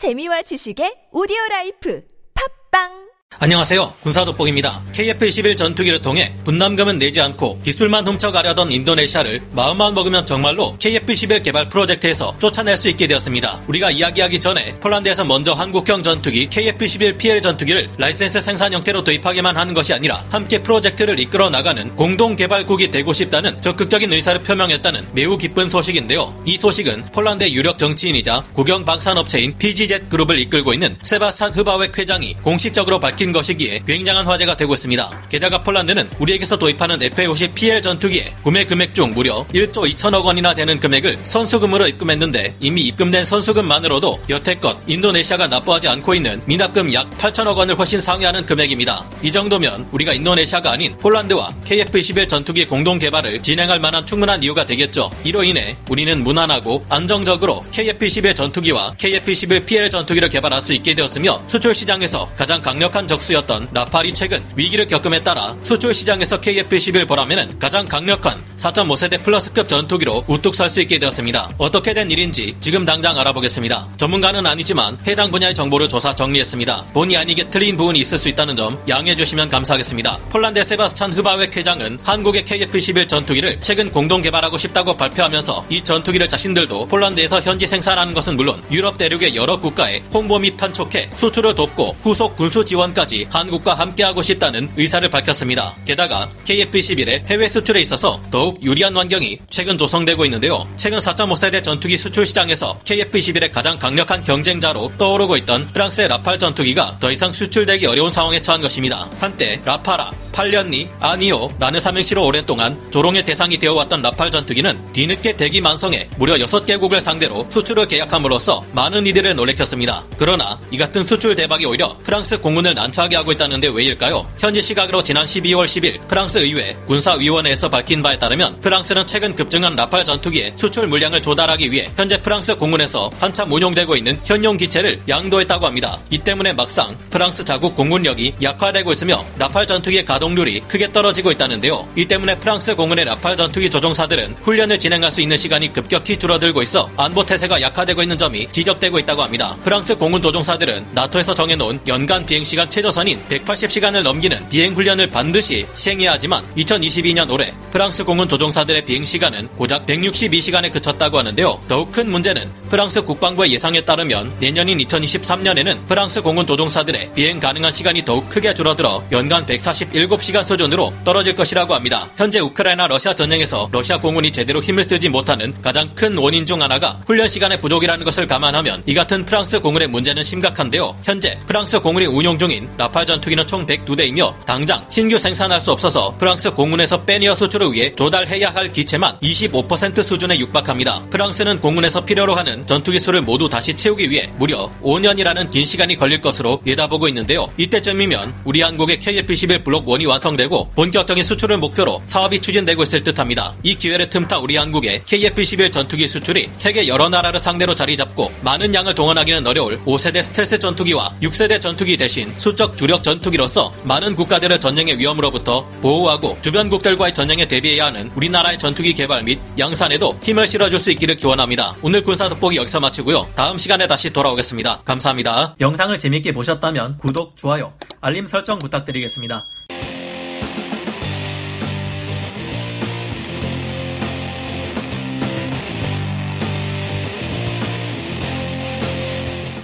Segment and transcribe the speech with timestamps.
[0.00, 2.00] 재미와 지식의 오디오 라이프.
[2.32, 3.94] 팟빵 안녕하세요.
[4.02, 4.82] 군사돋보기입니다.
[4.92, 12.36] KF-21 전투기를 통해 분담금은 내지 않고 기술만 훔쳐가려던 인도네시아를 마음만 먹으면 정말로 KF-21 개발 프로젝트에서
[12.38, 13.62] 쫓아낼 수 있게 되었습니다.
[13.66, 19.72] 우리가 이야기하기 전에 폴란드에서 먼저 한국형 전투기 KF-21 PL 전투기를 라이센스 생산 형태로 도입하기만 하는
[19.72, 25.70] 것이 아니라 함께 프로젝트를 이끌어 나가는 공동 개발국이 되고 싶다는 적극적인 의사를 표명했다는 매우 기쁜
[25.70, 26.38] 소식인데요.
[26.44, 33.00] 이 소식은 폴란드의 유력 정치인이자 국영 방산업체인 PGZ 그룹을 이끌고 있는 세바스찬 흐바웩 회장이 공식적으로
[33.00, 35.22] 밝힌 밝힌 것이기에 굉장한 화제가 되고 있습니다.
[35.28, 40.80] 게다가 폴란드는 우리에게서 도입하는 FA50 PL 전투기의 구매 금액 중 무려 1조 2천억 원이나 되는
[40.80, 47.78] 금액을 선수금으로 입금했는데 이미 입금된 선수금만으로도 여태껏 인도네시아가 납부하지 않고 있는 미납금 약 8천억 원을
[47.78, 49.04] 훨씬 상회하는 금액입니다.
[49.22, 55.10] 이 정도면 우리가 인도네시아가 아닌 폴란드와 KF-21 전투기 공동 개발을 진행할 만한 충분한 이유가 되겠죠.
[55.24, 61.74] 이로 인해 우리는 무난하고 안정적으로 KF-21 전투기와 KF-21 PL 전투기를 개발할 수 있게 되었으며 수출
[61.74, 68.38] 시장에서 가장 강력한 적수였던 라팔이 최근 위기를 겪음에 따라 수출 시장에서 KF-11 보라면은 가장 강력한
[68.60, 71.50] 4.5세대 플러스급 전투기로 우뚝 설 수 있게 되었습니다.
[71.58, 73.88] 어떻게 된 일인지 지금 당장 알아보겠습니다.
[73.96, 76.86] 전문가는 아니지만 해당 분야의 정보를 조사 정리했습니다.
[76.92, 80.18] 본의 아니게 틀린 부분이 있을 수 있다는 점 양해해 주시면 감사하겠습니다.
[80.30, 86.86] 폴란드 세바스찬 흐바웩 회장은 한국의 KF-11 전투기를 최근 공동 개발하고 싶다고 발표하면서 이 전투기를 자신들도
[86.86, 92.36] 폴란드에서 현지 생산하는 것은 물론 유럽 대륙의 여러 국가에 홍보 및 판촉해 수출을 돕고 후속
[92.36, 95.74] 군수 지원까지 한국과 함께하고 싶다는 의사를 밝혔습니다.
[95.84, 100.66] 게다가 KF-11의 해외 수출에 있어서 더욱 더욱 유리한 환경이 최근 조성되고 있는데요.
[100.76, 107.10] 최근 4.5세대 전투기 수출 시장에서 KF-21의 가장 강력한 경쟁자로 떠오르고 있던 프랑스의 라팔 전투기가 더
[107.12, 109.08] 이상 수출되기 어려운 상황에 처한 것입니다.
[109.20, 115.60] 한때 라파라, 8년니 아니요 라는 삼행시로 오랜 동안 조롱의 대상이 되어왔던 라팔 전투기는 뒤늦게 대기
[115.60, 120.04] 만성에 무려 6개국을 상대로 수출을 계약함으로써 많은 이들을 놀래켰습니다.
[120.16, 124.30] 그러나 이 같은 수출 대박이 오히려 프랑스 공군을 난처하게 하고 있다는데 왜일까요?
[124.38, 130.04] 현지 시각으로 지난 12월 10일 프랑스 의회 군사위원회에서 밝힌 바에 따르면 프랑스는 최근 급증한 라팔
[130.04, 135.98] 전투기의 수출 물량을 조달하기 위해 현재 프랑스 공군에서 한참 운용되고 있는 현용 기체를 양도했다고 합니다.
[136.10, 141.88] 이 때문에 막상 프랑스 자국 공군력이 약화되고 있으며 라팔 전투기의 가동 가동률이 크게 떨어지고 있다는데요.
[141.96, 146.90] 이 때문에 프랑스 공군의 라팔 전투기 조종사들은 훈련을 진행할 수 있는 시간이 급격히 줄어들고 있어
[146.96, 149.56] 안보 태세가 약화되고 있는 점이 지적되고 있다고 합니다.
[149.64, 156.44] 프랑스 공군 조종사들은 나토에서 정해놓은 연간 비행시간 최저선인 180시간을 넘기는 비행 훈련을 반드시 시행해야 하지만
[156.56, 161.62] 2022년 올해 프랑스 공군 조종사들의 비행시간은 고작 162시간에 그쳤다고 하는데요.
[161.66, 168.04] 더욱 큰 문제는 프랑스 국방부의 예상에 따르면 내년인 2023년에는 프랑스 공군 조종사들의 비행 가능한 시간이
[168.04, 172.08] 더욱 크게 줄어들어 연간 147 7시간 수준으로 떨어질 것이라고 합니다.
[172.16, 177.00] 현재 우크라이나 러시아 전쟁에서 러시아 공군이 제대로 힘을 쓰지 못하는 가장 큰 원인 중 하나가
[177.06, 180.96] 훈련 시간의 부족이라는 것을 감안하면 이 같은 프랑스 공군의 문제는 심각한데요.
[181.02, 186.50] 현재 프랑스 공군이 운용 중인 라팔 전투기는 총 102대이며 당장 신규 생산할 수 없어서 프랑스
[186.50, 191.06] 공군에서 빼내어 수출을 위해 조달해야 할 기체만 25% 수준에 육박합니다.
[191.10, 196.20] 프랑스는 공군에서 필요로 하는 전투기 수를 모두 다시 채우기 위해 무려 5년이라는 긴 시간이 걸릴
[196.20, 197.50] 것으로 내다보고 있는데요.
[197.56, 203.54] 이때쯤이면 우리 한국의 KF-11 블록 1이 완성되고 본격적인 수출을 목표로 사업이 추진되고 있을 듯합니다.
[203.62, 208.74] 이 기회를 틈타 우리 한국의 KF-11 전투기 수출이 세계 여러 나라를 상대로 자리 잡고 많은
[208.74, 214.98] 양을 동원하기는 어려울 5세대 스텔스 전투기와 6세대 전투기 대신 수적 주력 전투기로서 많은 국가들을 전쟁의
[214.98, 221.16] 위험으로부터 보호하고 주변국들과의 전쟁에 대비해야 하는 우리나라의 전투기 개발 및 양산에도 힘을 실어줄 수 있기를
[221.16, 221.74] 기원합니다.
[221.82, 223.28] 오늘 군사 돋보기 여기서 마치고요.
[223.34, 224.82] 다음 시간에 다시 돌아오겠습니다.
[224.84, 225.56] 감사합니다.
[225.60, 229.46] 영상을 재밌게 보셨다면 구독, 좋아요, 알림 설정 부탁드리겠습니다.